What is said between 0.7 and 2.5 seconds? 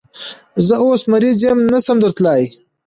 اوس مریض یم، نشم درتلای